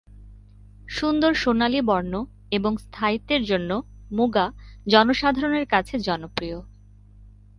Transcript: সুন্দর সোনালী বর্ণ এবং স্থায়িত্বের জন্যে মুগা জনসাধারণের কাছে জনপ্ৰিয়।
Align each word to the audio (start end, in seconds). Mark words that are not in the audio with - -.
সুন্দর 0.89 1.33
সোনালী 1.33 1.81
বর্ণ 1.81 2.13
এবং 2.51 2.77
স্থায়িত্বের 2.77 3.41
জন্যে 3.43 3.77
মুগা 4.11 4.45
জনসাধারণের 4.87 5.65
কাছে 5.65 5.95
জনপ্ৰিয়। 5.99 6.57